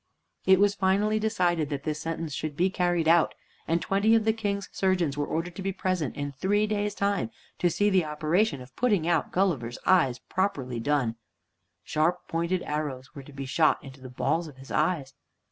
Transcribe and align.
It 0.47 0.59
was 0.59 0.73
finally 0.73 1.19
decided 1.19 1.69
that 1.69 1.83
this 1.83 1.99
sentence 2.01 2.33
should 2.33 2.57
be 2.57 2.71
carried 2.71 3.07
out, 3.07 3.35
and 3.67 3.79
twenty 3.79 4.15
of 4.15 4.25
the 4.25 4.33
King's 4.33 4.67
surgeons 4.71 5.15
were 5.15 5.27
ordered 5.27 5.55
to 5.57 5.61
be 5.61 5.71
present 5.71 6.15
in 6.15 6.31
three 6.31 6.65
days' 6.65 6.95
time 6.95 7.29
to 7.59 7.69
see 7.69 7.91
the 7.91 8.03
operation 8.05 8.61
of 8.61 8.75
putting 8.75 9.07
out 9.07 9.31
Gulliver's 9.31 9.77
eyes 9.85 10.17
properly 10.17 10.79
done. 10.79 11.17
Sharp 11.83 12.27
pointed 12.27 12.63
arrows 12.63 13.13
were 13.13 13.21
to 13.21 13.31
be 13.31 13.45
shot 13.45 13.77
into 13.83 14.01
the 14.01 14.09
balls 14.09 14.47
of 14.47 14.57
his 14.57 14.71
eyes. 14.71 15.13